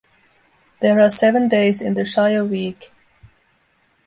There 0.81 0.99
are 0.99 1.09
seven 1.11 1.47
days 1.47 1.79
in 1.79 1.93
the 1.93 2.03
Shire 2.05 2.43
week. 2.43 2.91